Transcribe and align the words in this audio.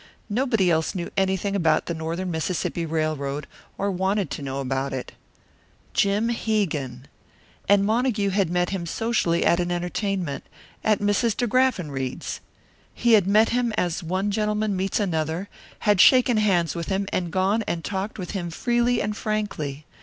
Nobody 0.31 0.71
else 0.71 0.95
knew 0.95 1.11
anything 1.15 1.55
about 1.55 1.85
the 1.85 1.93
Northern 1.93 2.31
Mississippi 2.31 2.87
Railroad, 2.87 3.45
or 3.77 3.91
wanted 3.91 4.31
to 4.31 4.41
know 4.41 4.59
about 4.59 4.93
it. 4.93 5.11
Jim 5.93 6.29
Hegan! 6.29 7.07
And 7.69 7.85
Montague 7.85 8.29
had 8.31 8.49
met 8.49 8.71
him 8.71 8.87
socially 8.87 9.45
at 9.45 9.59
an 9.59 9.69
entertainment 9.69 10.43
at 10.83 11.01
Mrs. 11.01 11.37
de 11.37 11.45
Graffenried's! 11.45 12.39
He 12.95 13.13
had 13.13 13.27
met 13.27 13.49
him 13.49 13.73
as 13.77 14.01
one 14.01 14.31
gentleman 14.31 14.75
meets 14.75 14.99
another, 14.99 15.49
had 15.81 16.01
shaken 16.01 16.37
hands 16.37 16.73
with 16.73 16.87
him, 16.87 17.05
had 17.13 17.29
gone 17.29 17.61
and 17.67 17.83
talked 17.83 18.17
with 18.17 18.31
him 18.31 18.49
freely 18.49 19.03
and 19.03 19.15
frankly! 19.15 19.85